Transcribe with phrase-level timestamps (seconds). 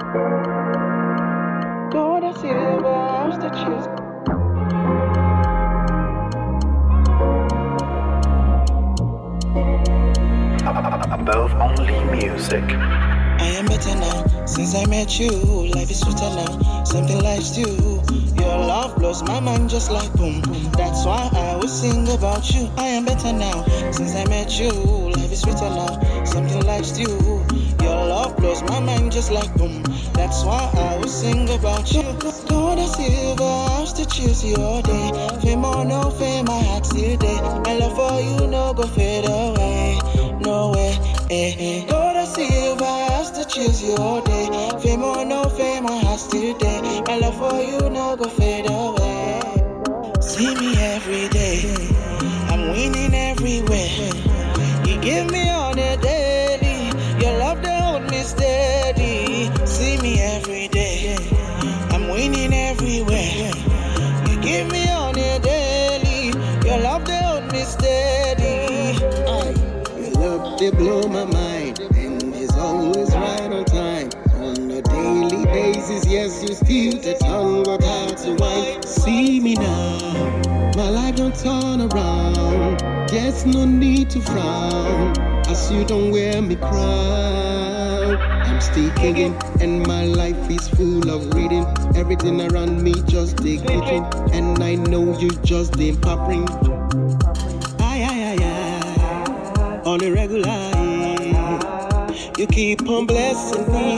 [0.00, 0.14] Gold
[2.24, 3.84] and silver stitches.
[11.12, 12.64] Above only music.
[12.64, 15.30] I am better now since I met you.
[15.30, 18.00] Life is sweeter now, something like stew.
[18.40, 20.40] Your love blows my mind just like boom.
[20.78, 22.70] That's why I will sing about you.
[22.78, 24.70] I am better now since I met you.
[24.70, 27.44] Life is sweeter now, something like stew.
[28.08, 29.82] Love blows my mind just like boom.
[30.14, 32.02] That's why I will sing about you.
[32.48, 35.10] Gold and silver, I'll still choose your day.
[35.42, 37.40] Fame or no fame, my heart still day.
[37.64, 39.98] My love for you no go fade away,
[40.40, 40.98] no way.
[41.30, 41.86] Eh, eh.
[41.86, 44.48] Gold and silver, I'll still choose your day.
[44.82, 47.02] Fame or no fame, my heart still day.
[47.06, 49.40] My love for you no go fade away.
[50.20, 51.60] See me every day,
[52.48, 54.10] I'm winning everywhere.
[54.86, 55.49] You give me
[67.60, 68.96] me steady.
[69.96, 74.08] Your love they blow my mind, and is always right on time.
[74.36, 78.82] On a daily basis, yes, you still the tongue got hard to wine.
[78.82, 82.80] See me now, my life don't turn around.
[83.12, 88.16] Yes, no need to frown, as you don't wear me crown.
[88.16, 91.66] I'm still kicking, and my life is full of reading.
[91.94, 93.82] Everything around me just digging.
[94.32, 96.46] and I know you just they popping.
[99.90, 100.70] On a regular,
[102.38, 103.96] you keep on blessing me.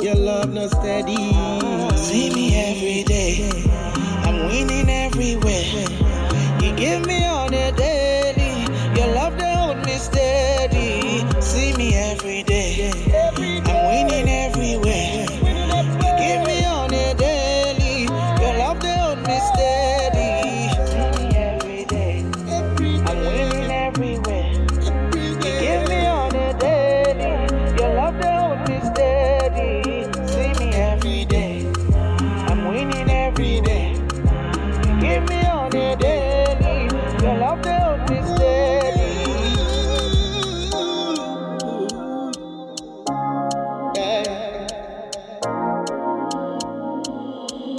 [0.00, 1.16] Your love not steady.
[1.96, 3.50] See me every day,
[4.22, 5.88] I'm winning everywhere.
[6.62, 7.37] You give me all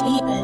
[0.02, 0.39] Even.